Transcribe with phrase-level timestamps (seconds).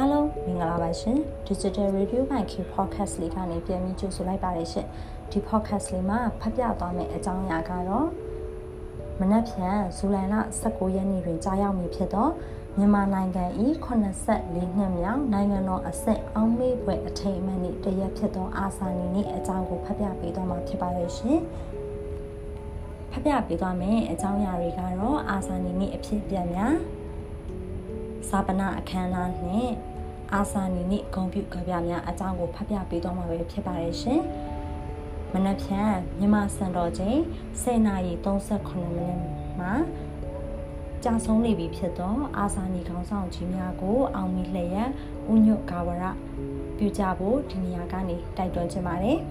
[0.00, 4.86] အားလုံးမင်္ဂလာပါရှင် Digital Radio by K Podcast လေးကနေပြန်ပြီးကြိုဆိုလိုက်ပါတယ်ရှင်
[5.30, 8.06] ဒီ podcast လေးမှာဖတ်ပြသွားမယ့်အကြောင်းအရာကတော့
[9.20, 10.34] မနက်ဖြန်ဇူလိုင်လ
[10.64, 12.28] 19ရက်နေ့တွင်ကြာရောက်မည်ဖြစ်သော
[12.78, 13.44] မြန်မာနိုင်ငံ၏
[14.14, 21.40] 84နှစ်မြောက်နိုင်ငံတော်အဆင့်အောင်မေးပွဲအထိမ်းအမှတ်နေ့တရက်ဖြစ်သောအာဇာနည်နေ့အကြောင်းကိုဖတ်ပြပေးသွားမှာဖြစ်ပါတယ်ရှင်
[23.10, 26.74] ဖတ်ပြပေးသွားမယ့်အကြောင်းအရာတွေကတော့အာဇာနည်နေ့အဖြစ်အပျက်များ
[28.28, 29.74] ဇာပနာအခမ်းအနားနှင့်
[30.34, 34.20] အာဆာနီနှင့်ဂုံပြုကြပြများအကြောင်းကိုဖတ်ပြပေးသွားမှာပဲဖြစ်ပါတယ်ရှင်။
[35.32, 37.18] မနက်ဖြန်မြန်မာစံတော်ချိန်
[37.62, 39.18] 10:38မိနစ်
[39.60, 39.72] မှာ
[41.04, 44.90] ကြာဆုံးနေပြီဖြစ်သောအာဆာနီခေါင်းဆောင်ကြီးများကို အောင်မီလျက်
[45.32, 46.04] ဥညွတ်ကာဝရ
[46.76, 49.18] ပြုကြဖို့ဒီနေရာကနေတိုက်တွန်းချင်ပါတယ်။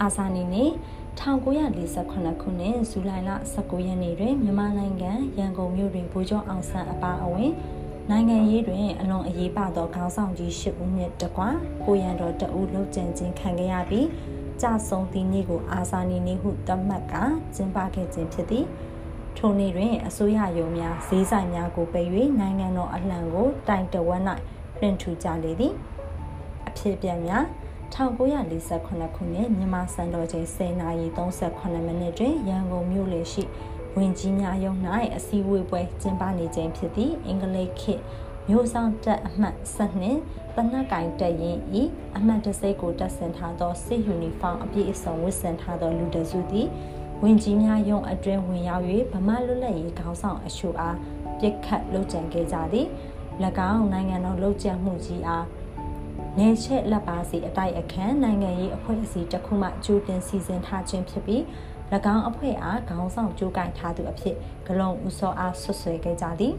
[0.00, 0.64] အာဆာနီနေ
[1.20, 7.52] 1948ခုနှစ်ဇူလိုင်လ19ရက်နေ့တွင်မြန်မာနိုင်ငံရန်ကုန်မြို့တွင်ဗိုလ်ချုပ်အောင်ဆန်းအပါအဝင်
[8.10, 11.42] နိုင်ငံရေးတွင်အလွန်အရေးပါသောခေါင်းဆောင်ကြီး၈ဦးနှင့်တကွ
[11.84, 14.06] ကိုရန်တော်တအူးလှုပ်ကြံခြင်းခံခဲ့ရပြီး
[14.60, 17.14] ကြဆုံးသည့်နေ့ကိုအာဇာနည်နေ့ဟုသတ်မှတ်က
[17.54, 18.64] ကျင်းပခဲ့ခြင်းဖြစ်သည်
[19.36, 24.22] ထိုနေ့တွင်အစိုးရရုံးများဈေးဆိုင်များကိုပိတ်၍နိုင်ငံတော်အလှန်ကိုတိုင်တဝက်၌
[24.78, 25.72] ပြင်ထူကြလေသည်
[26.68, 27.44] အဖြစ်ပြများ
[27.94, 33.44] 1948ခုနှစ်မြန်မာစံတော်ချိန်10:38မိနစ်တွင်ရန်ကုန်မြို့လေရှိ
[33.96, 34.74] ဝင်ကြီးများရုံ၌
[35.16, 38.02] အစည်းအဝေးပွဲကျင်းပနေခြင်းဖြစ်သည့်အင်္ဂလိပ်ခေတ်
[38.48, 40.20] မျိုးဆောင်တက်အမှတ်7နှင့်
[40.56, 41.82] တနက်ကင်တက်ရင်ဤ
[42.16, 46.66] အမှတ်တစိတ်ကိုတက်ဆင်ထားသောစစ်ယူနီဖောင်းအပြည့်အစုံဝတ်ဆင်ထားသောလူတစုသည်
[47.22, 50.96] ဝင်ကြီးများရုံအတွင်းဝင်ရောက်၍ဗမာလွတ်လပ်ရေးခေါင်းဆောင်အရှုအား
[51.38, 52.86] ပြစ်ခတ်လုပ်ကြံခဲ့ကြသည်၎
[53.72, 55.44] င်းနိုင်ငံတော်လှုပ်ကြံမှုကြီးအား
[56.38, 61.42] နေချက်လက်ပါစီအတိုက်အခမ်းနိုင်ငံရေးအဖွဲ့အစည်းတစ်ခုမှကြိုတင်စီစဉ်ထားခြင်းဖြစ်ပြီး၎
[62.14, 64.36] င်းအဖွဲ့အားခေါင်းဆောင်ကြိုးကင်ထားသူအဖြစ်
[64.66, 66.54] ဂလုံဦးစောအားဆွဆွဲခဲ့ကြသည်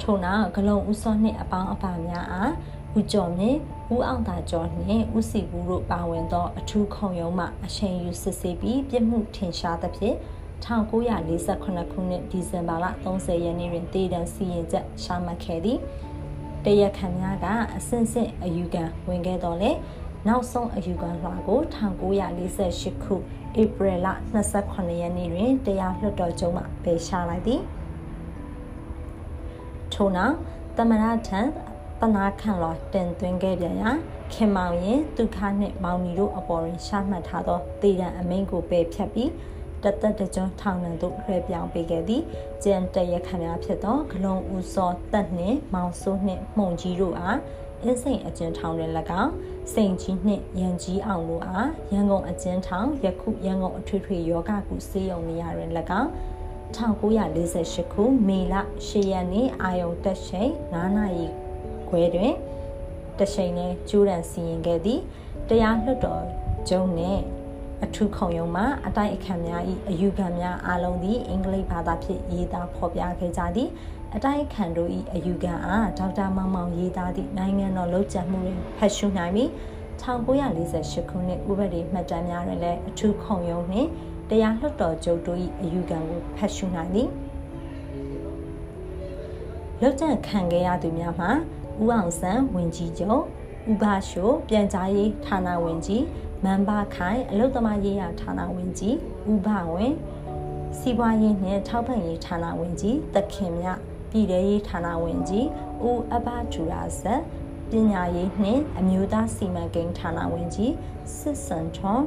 [0.00, 2.52] ထို့နောက်ဂလုံဦးစောနှင့်အပေါင်းအပါများအား
[2.98, 3.58] ဦးကျော်မြင့်
[3.94, 10.16] ဦးအောင်သာကျော်နှင့်ဦးစီဘူးတို့ပါဝင်သောအထူးခုံရုံးမှအချိန်ယူစစ်ဆေးပြီးပြစ်မှုထင်ရှားသဖြင့်
[10.64, 15.78] 1948ခုနှစ်ဒီဇင်ဘာလ30ရက်နေ့တွင်တည်တံစီရင်ချက်ရှာမှတ်ခဲ့သည်
[16.64, 19.70] တရခန်များကအစင်စစ်အယူခံဝင်ခဲ့တော်လဲ
[20.28, 21.60] နောက်ဆုံးအယူခံလွှာကို
[22.26, 23.14] 1948ခု
[23.60, 24.08] ဧပြီလ
[24.50, 27.60] 28ရက်နေ့တွင်တရားလွှတ်တော်ချုပ်မှပယ်ရှားလိုက်သည်
[29.92, 30.34] ထို့နောက်
[30.76, 31.40] တမရထံ
[32.00, 33.90] တနာခံလောတင်သွင်းခဲ့ပြန်ရာ
[34.32, 39.30] ခင်မောင်ရင်ဒုက္ခနှင့်မောင်နီတို့အပေါ်တွင်ရှာမှတ်ထားသောတည်ရန်အမိန့်ကိုပယ်ဖြတ်ပြီး
[39.82, 42.22] တသက်တကြွထောင်နှံသို့လွှဲပြောင်းပေးခဲ့သည်
[42.64, 47.38] ကျန်တရခဏများဖြစ်သောဂလုံးဦးစောတက်နှင့်မောင်စိုးနှင့်မှုန်ကြီးတို့အား
[47.82, 48.92] အင်းစိန်အကျဉ်းထောင်တွင်၎
[49.22, 49.32] င်း
[49.72, 55.70] စိန်ကြီးနှင့်ရန်ကြီးအောင်တို့အားရန်ကုန်အကျဉ်းထောင်ယခုရန်ကုန်အထွေထွေယောဂကုစေယုံနေရာတွင်၎
[56.00, 56.08] င်း
[56.76, 58.54] 1948ခုမေလ
[58.86, 61.26] 10ရက်နေ့အာယုံတက်ရှိန်9နာရီ
[61.88, 62.34] ခွဲတွင်
[63.18, 65.00] တရှိန်နဲ့ကျူးရန်စီရင်ခဲ့သည်
[65.48, 66.24] တရားလွှတ်တော်
[66.68, 67.22] ကျုံနှင့်
[67.84, 73.68] အထူးခုံရုံးမှအတိုက်အခံများ၏အယူခံများအားလုံးသည်အင်္ဂလိပ်ဘာသာဖြင့်ရေးသားဖော်ပြခဲ့ကြသည်
[74.14, 79.48] အတိုက်ခံတို့၏အယူခံအားဒေါက်တာမောင်မောင်ရေးသားသည့်နိုင်ငံတော်လုံခြုံမှုတွင်ဖတ်ရှုနိုင်ပြီး
[80.02, 83.88] 1948ခုနှစ်ဥပဒေမှတ်တမ်းများတွင်လည်းအထူးခုံရုံးနှင့်
[84.30, 87.08] တရားလွှတ်တော်ချုပ်တို့၏အယူခံကိုဖတ်ရှုနိုင်သည်
[89.80, 91.30] လုံခြုံခံခဲ့ရသူများမှာ
[91.82, 93.22] ဦးအောင်ဆန်းဝင်ကြီးချုပ်
[93.72, 96.02] ဥပါရှိုပြန်ကြားရေးဌာနဝင်ကြီး
[96.44, 98.96] မန်ဘာခိုင်အလုသမားရေးရာဌာနဝင်ကြီး
[99.32, 99.92] ဥပဝင်
[100.78, 103.66] စီးပွားရေးနှင့်ထောက်ပံ့ရေးဌာနဝင်ကြီးတခင်မြ
[104.10, 105.46] ပြည်ထရေးဌာနဝင်ကြီး
[105.82, 107.20] ဦးအဘဂျူရာဇက်
[107.70, 110.72] ပညာရေးနှင့်အမျိုးသားစီမံကိန်းဌာနဝင်ကြီး
[111.18, 112.02] စစ်စံထွန်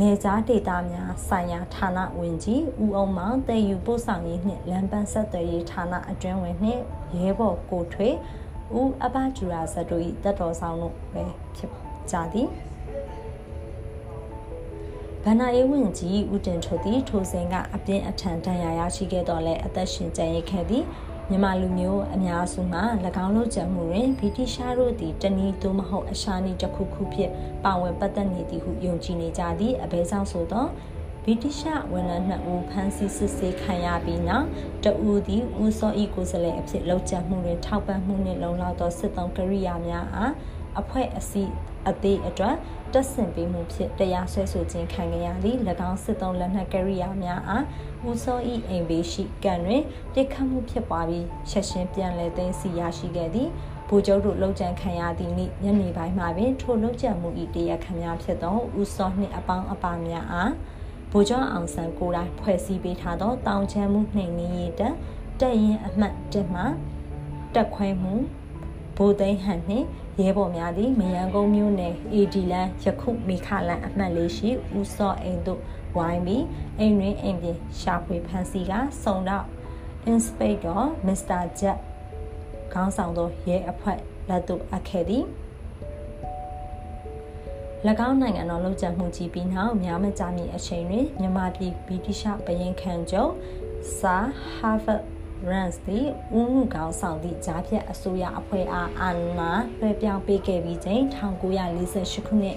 [0.00, 6.82] နေကြားဒေတာများဆိုင်ရာဌာနဝင်ကြီးဦးအောင်မောင်တည်ယူပို့ဆောင်ရေးနှင့်လမ်းပန်းဆက်သွယ်ရေးဌာနအတွင်းဝင်နှင့်
[7.16, 8.08] ရဲဘော်ကိုထွေ
[8.78, 11.24] ဦးအဘဂျူရာဇက်တို့၏တက်တော်ဆောင်တို့ပဲ
[11.56, 11.70] ဖြစ်
[12.10, 12.48] ကြသည်
[15.26, 20.84] ဗန္နာရေးဝင်ကြီးဦးတင်ထွတ်သည်ထိုစဉ်ကအပြင်းအထန်ဒဏ်ရာရရှိခဲ့တော်လဲအသက်ရှင်ကျန်ရစ်ခဲ့သည်
[21.28, 22.82] မြန်မာလူမျိုးအများစုမှာ၎
[23.24, 27.32] င်းတို့ကြံမှုတွင်ဗြိတိရှားတို့သည်တနည်းသို့မဟုတ်အရှာနီတစ်ခုခုဖြင့်
[27.64, 30.66] ပါဝင်ပတ်သက်နေသည်ဟုယုံကြည်နေကြသည့်အဘဲဆောင်ဆိုသော
[31.24, 34.46] ဗြိတိရှဝန်ထမ်းနှစ်ဦးဖမ်းဆီးစစ်ဆေးခံရပြီးနောက်
[34.84, 40.32] တဦးသည်ဦးစောဤကိုယ်စားလှယ်အဖြစ်လောက်ကျမှုတွင်ထောက်ပံ့မှုနှင့်လုံလောက်သောစစ်သုံးကရိယာများအား
[40.80, 41.52] အဖွဲ့အစည်း
[41.88, 42.56] အသေးအတွက်
[42.92, 45.58] တက်ဆင်ပေးမှုဖြင့်တရားစွဲဆိုခြင်းခံခဲ့ရသည့်၎
[45.90, 47.64] င်းစစ်သုံးလက်နက်ကရိယာများအား
[48.08, 49.82] ဦးစောဤအိမ်ဘေးရှိကံတွင်
[50.14, 53.48] တိခတ်မှုဖြစ်ပွားပြီးချက်ချင်းပြန်လည်သိမ်းဆီးရရှိခဲ့သည်
[53.88, 60.52] ဗိုလ်ချုပ်တို့လုံခြံခံရသည့်နေ့ညနေပိုင်းမှာပင်ထိုလုံခြံမှု၏တရားခံများဖြစ်သောဦးစောနှင့်အပေါင်းအပါများအား
[61.12, 64.94] ဗိုလ်ချုပ်အောင်ဆန်းကိုယ်တိုင်ဖွဲ့စည်းပေးထားသောတောင်ချမ်းမှုနှိမ်နင်းရေးတပ်
[65.40, 66.62] တတက်ရင်အမှတ်တက်မှ
[67.54, 68.14] တက်ခွဲမှု
[68.96, 69.86] ဘိုသိန်းဟန်နှင့်
[70.20, 75.60] ရဲဘော်များသည်မယန်ကုန်းမြို့နယ်အေဒီလန်ယခုမိခလန်အမှတ်လေးရှိဦးစောအိမ်တို့
[75.96, 76.44] ဝိုင်းပြီး
[76.78, 78.72] အိမ်တွင်အိမ်ပြင်ရှာဖွေဖန်စီက
[79.04, 79.46] စုံတော့
[80.12, 81.42] Inspector Mr.
[81.58, 81.78] Jet
[82.72, 83.98] ခေါင်းဆောင်သောရဲအဖွဲ့
[84.28, 85.24] လက်သို့အပ်ခဲ့သည်၎
[88.08, 93.32] င်းနိုင်ငံတော်လုံခြုံမှုကြီးပြီးနောက်များမကြာမီအချိန်တွင်မြန်မာပြည်ဗြိတိရှဘရင်ခံချုပ်
[93.98, 94.16] စာ
[94.54, 95.02] ဟာဗတ်
[95.50, 96.06] ရန်စ်သည်
[96.36, 101.02] ဦးမှုကောင်းဆောင်သည့်ဂျားဖြတ်အစိုးရအဖွဲ့အားအာဏာလွှဲပြောင်းပေးခဲ့ပြီးချိန်
[101.62, 102.56] 1948ခုနှစ်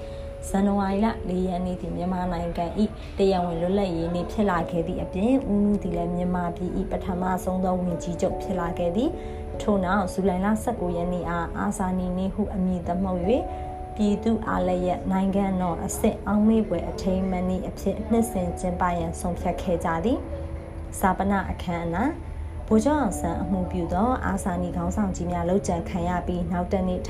[0.49, 2.65] ဇန်နဝါရီလ၄ရက်နေ့သည်မြန်မာနိုင်ငံ၏
[3.17, 9.09] တရားဝင်လွတ်လပ်ရေးနေ့ဖြစ်လာခဲ့သည့်အပြင်ဦးမှုသည်လည်းမြန်မာပြည်၏ပထမဆုံးသောဝင်ကြီးချုပ်ဖြစ်လာခဲ့သည်
[9.61, 13.21] ထို့နောက်ဇူလိုင်လ19ရက်နေ့အားအာဇာနည်နေ့ဟုအမည်သမုတ်၍
[13.95, 20.19] ပြည်သူအားလည်းရနိုင်ငံတော်အစစ်အောင်မေးပွဲအထိမ်းအမှတ်နေ့အဖြစ်နှစ်စဉ်ကျင်းပရန်ဆုံးဖြတ်ခဲ့ကြသည်
[20.99, 22.11] စာပနာအခမ်းအနား
[22.66, 27.00] ဗိုလ်ချုပ်အောင်ဆန်းအမှုပြုသောအာဇာနည်ခေါင်းဆောင်ကြီးများလှုပ်ကြံခံရပြီးနောက်တနေ့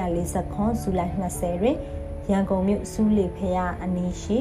[0.00, 1.76] 1940ခုဇူလိုင်20တွင်
[2.30, 4.38] ရန်ကုန်မြို့စူးလေဖျားအနီးရှိ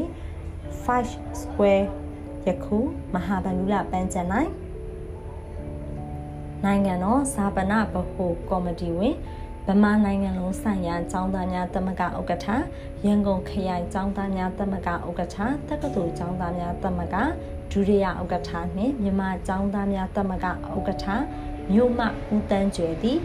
[0.83, 1.85] 5 square
[2.47, 2.77] ယခု
[3.13, 4.27] မဟာဗန္ဓုလပန်းချန်၌
[6.65, 9.15] နိုင်ငံတော်ဇာပနာဗဟိုကော်မတီဝင်
[9.67, 12.47] ဗမာနိုင်ငံလုံးဆိုင်ရာចောင်းသားများတမကဥက္ကဋ္ဌ
[13.05, 15.37] ရန်ကုန်ခရိုင်ចောင်းသားများတမကဥက္ကဋ္ဌ
[15.69, 17.15] တက္ကသိုလ်ចောင်းသားများတမက
[17.72, 21.06] ဒုတိယဥက္ကဋ္ဌနှင့်မြန်မာចောင်းသားများတမကဥက္ကဋ္ဌ
[21.72, 23.18] မြို့မှဦးတန်းကျွယ်သည်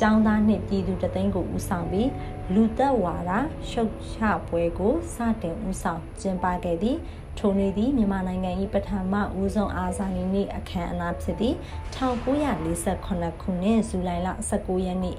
[0.00, 2.10] ចောင်းသားနှင့်ပြည်သူတသိန်းကိုဦးဆောင်ပြီး
[2.54, 3.30] လူသက်ဝါဒ
[3.70, 4.18] ရှုပ်ချ
[4.48, 6.96] ပွဲကိုစတင်ဦးဆောင်ကျင်းပခဲ့သည်
[7.38, 11.56] ထိုနေ့သည်မြန်မာနိုင်ငံ၏ပထမဦးဆုံးအာဇာနည်နေ့အခမ်းအနားဖြစ်သည့်
[11.94, 15.16] 1948ခုနှစ်ဇူလိုင်လ19ရက်နေ့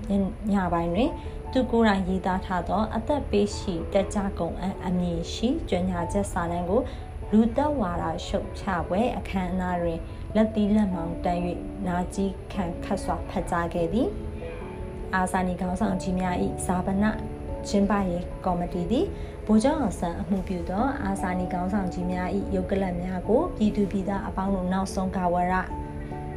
[0.54, 1.12] ညပိုင်းတွင်
[1.52, 6.82] သူကိုယ်တိုင်ရေးသားထားသော အသက်ပေးရှိတက်ကြကုန်အအမည်ရှိကြညာချက်စာတမ်းကို
[7.32, 10.00] လူသက်ဝါဒရှုပ်ချပွဲအခမ်းအနားတွင်
[10.36, 11.42] လက်သီးလက်မောင်းတန်း၍
[11.88, 14.10] နာကြီးခံခတ်စွာဖတ်ကြားခဲ့သည်
[15.16, 16.36] အာဇာနည်ခေါင်းဆောင်ကြီးများ၏
[16.66, 17.06] ဇာပန
[17.68, 19.06] ကျင်းပရေးကော်မတီသည်
[19.46, 25.54] ဗိုလ်ချုပ်အောင်ဆန်းအမှုပြုသောအာဇာနည်ခေါင်းဆောင်ကြီးများ၏ရုပ်ကလပ်များကိုပြည်သူပြည်သားအပေါင်းတို့နောက်ဆုံးကာဝရ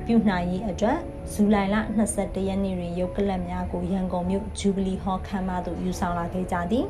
[0.07, 0.99] ပြုနိုင်ရေးအတွက်
[1.33, 1.77] ဇူလိုင်လ
[2.13, 6.87] 22ရက်နေ့တွင်ရုပ်ကလပ်များကိုရန်ကုန်မြို့ဂျူဘလီဟော်ခမ်းမသို့ယူဆောင်လာခဲ့ကြသည်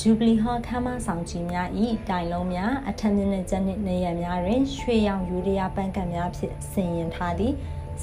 [0.00, 1.68] ဂျူဘလီဟော်ခမ်းမဆောင်ကြီးများ၏
[2.08, 7.52] တိုင်လုံးများအထက်မြင့်တဲ့ကျက်နှင့်နေရများတွင်ရွှေရောင်ယူရီးယားပန်းကတ်များဖြင့်ဆင်ရင်ထားသည်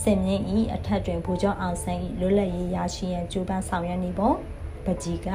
[0.02, 4.32] စင်မြင့်ဤအထက်တွင်ဘူကျောင်းအောင်ဆန်းဤလွတ်လပ်ရေးရရှိရန်ကြိုးပမ်းဆောင်ရွက်နေပုံ
[4.86, 5.30] ပကြီးက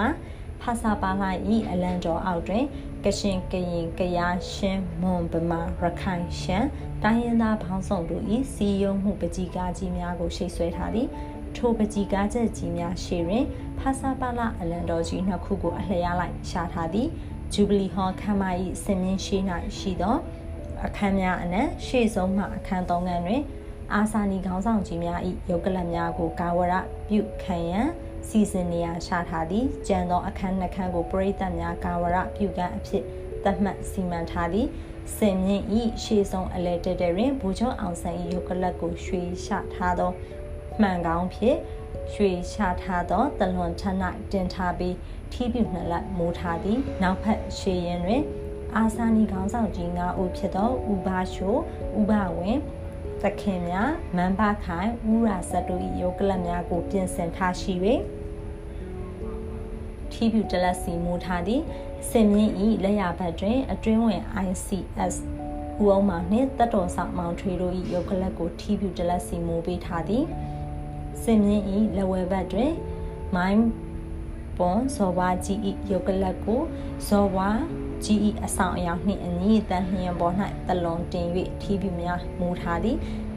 [0.60, 2.64] ဖာစာပါလာဤအလံတော်အောက်တွင်
[3.05, 6.69] ကရှင်ကရင်ကရားရှင်းမွန်ဗမာရခိုင်ရှမ်း
[7.02, 11.08] တိုင်းရင်းသားဘောင်းဆောင်တို့ဤစီယုံမှုပကြီးကားကြီးများကိုရှိတ်ဆွဲထားသည်
[11.56, 13.45] ထိုပကြီးကားချက်ကြီးများရှေတွင်
[13.79, 17.09] ဖာစာပါလာအလံတော်ကြီးနှစ်ခုကိုအလျားလိုက်ရှာထားသည်
[17.53, 18.45] ဂျူဘလီဟော်ခမ်းမ၏
[18.85, 19.39] စင်မြင့်ရှိ၌
[19.79, 20.17] ရှိသော
[20.87, 23.43] အခမ်းများအနက်ရှေ့ဆုံးမှအခမ်းသုံးခန်းတွင်
[23.95, 26.75] အာဆာနီခေါင်းဆောင်ကြီးများ၏ရုပ်ကလပ်များကိုကာဝရ
[27.09, 27.87] ပြုခံရန်
[28.29, 33.03] စီစဉ်နေရရှာထားသည့်ကြံသောအခန်းနှခန်းကိုပရိသတ်များကာဝရပြုကန်းအဖြစ်
[33.44, 34.67] သတ်မှတ်စီမံထားသည်
[35.17, 40.11] စင်မြင့်ဤရှေးဆုံးအလဲတက်တဲ့တွင်ဘူချုံအောင်ဆန်း၏ရုပ်ကလပ်ကိုရွှေရှာထားသော
[40.81, 41.59] မှန်ကောင်းဖြင့်
[42.13, 43.83] ရွှေရှာထားသောတလွန်ထ၌
[44.33, 44.97] တင်ထားပြီး
[45.33, 48.23] ထီးပြူနှလက်မိုးထားသည်နောက်ဖက်ရှေးရင်တွင်
[48.77, 51.55] အာဆာနီခေါင်းဆောင်ကြီး၅ဦးဖြစ်သောဥပါရှို
[52.01, 52.58] ဥပဝင်
[53.23, 57.75] သခင်များမန်ဘခိုင်ဥရာဇတ်တို့၏ယောကလတ်များကို ပြင်ဆင်ထားရှိ၍
[60.13, 61.63] ထီးဖြူတလက်စီမူထားသည့်
[62.11, 62.53] စင်မြင့်၏
[62.85, 65.15] လက်ရဘက်တွင် အတွင်းဝင် ICS
[65.82, 70.25] ဦးအောင်မောင်နှင့်တတ်တော်ဆောင်မောင်ထွေတို့၏ယောကလတ်ကိုထီးဖြူတလက်စီမူပေးထားသည်
[71.22, 71.65] စင်မြင့်၏
[71.96, 72.72] လက်ဝဲဘက်တွင်
[73.37, 73.63] မိုင်း
[74.58, 75.58] ပွန်ဇော်ဝါကြီး၏
[75.91, 76.60] ယောကလတ်ကို
[77.08, 77.51] ဇော်ဝါ
[78.05, 80.34] ကြီး၏အဆောင်အယောင်နှင့်အညီတန်လျင်ပေါ်၌
[80.69, 81.29] တလွန်တင်၍
[81.60, 82.96] ထီးပြများမူထားသည်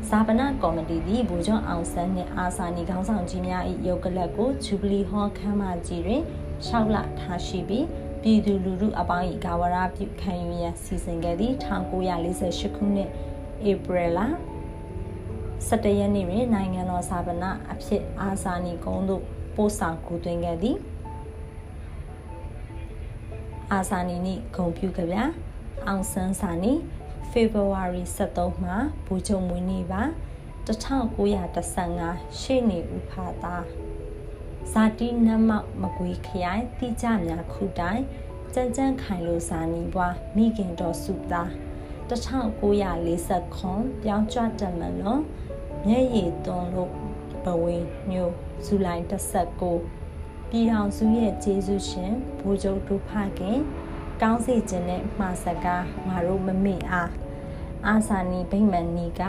[0.10, 6.22] ဇာပနာကော်မတီသည်ဘူကျွန်းအောင်ဆန်းနှင့်အာစာနီခေါင်းဆောင်ကြီးများ၏ရုပ်ကလပ်ကိုဂျူဘလီဟောခမ်းမကြီးတွင်
[6.66, 7.86] ရှောက်လထားရှိပြီး
[8.22, 11.56] ပြည်သူလူထုအပေါင်း၏ဂါဝရပြုခံယူရန်စီစဉ်ခဲ့သည့်
[12.16, 13.10] 1948ခုနှစ်
[13.70, 14.20] ဧပြီလ
[15.68, 19.24] 17ရက်နေ့တွင်နိုင်ငံတော်ဇာပနာအဖြစ်အာစာနီကုန်းသို့
[19.56, 20.78] ပို့ဆောင်ကူးသွင်းခဲ့သည်
[23.72, 25.24] အာဇာနီနိဂုံပြုကြဗျာ
[25.88, 26.74] အောင်ဆန်းစာနီ
[27.32, 28.76] ဖေဖော်ဝါရီ23မှာ
[29.06, 30.02] ဘူချုံမွေးနေ့ပါ
[30.68, 33.56] 1915ရှေ့နေဥဖာသာ
[34.72, 38.02] ဇာတိနမောက်မကွေးခရိုင်တိကြများခုတိုင်
[38.54, 41.50] ကြံကြံခိုင်လိုဇာနီပွားမိခင်တော်စုသား
[42.10, 45.22] 1940ခွန်ပြောင်းကြွတမလွန်
[45.88, 46.92] မျက်ရည်သွန်းလို့
[47.46, 48.30] ဘဝင်းညို
[48.66, 49.04] ဇူလိုင်
[49.78, 53.60] 19ပြည်တော်စုရဲ့ကျေးဇူးရှင်ဘိုးချုပ်ဒုဖခင်
[54.22, 57.10] ကောင်းစီခြင်းနဲ့မှာစကားငါတို့မမေ့အား
[57.88, 59.22] အာစာနီဗိမ္မာန်နီက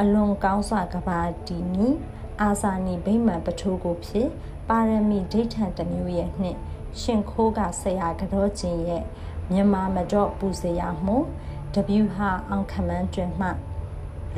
[0.00, 1.88] အလွန်ကောင်းစွာကဘာတီနီ
[2.42, 4.28] အာစာနီဗိမ္မာန်ပထိုးကိုဖြစ်
[4.68, 6.58] ပါရမီဒိဋ္ဌံတမျိုးရဲ့နှင့်
[7.00, 9.04] ရှင်ခိုးကဆရာကတော့ချင်းရဲ့
[9.50, 11.16] မြန်မာမတော့ပူစရာမှု
[11.74, 13.48] ဒဗျူဟာအောင်ခမန်းတွင်မှ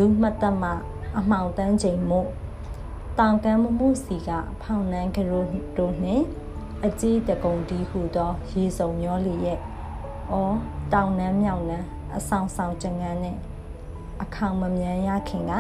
[0.03, 0.65] လူမှတ်တမ
[1.19, 2.21] အမှောင်တန်းချိန်မှု
[3.19, 4.31] တောင်ကမ်းမှုစီက
[4.63, 5.45] ဖောင်နှန်းကရို
[5.79, 6.25] တို့နှင့်
[6.85, 9.59] အကြီးတကုံဒီဟုသော ရေစုံမျောလီရဲ့
[10.31, 10.57] အော်
[10.93, 13.37] တောင်နှမ်းမြောင်နှမ်းအဆောင်ဆောင်ကြငန်းနဲ့
[14.23, 15.53] အခေါင်မမြန်ရခင်က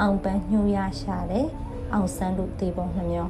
[0.00, 1.46] အောင်ပန်းညှိုးရရှာတဲ့
[1.92, 3.28] အောင်ဆန်းတို့တေပုံနှမျော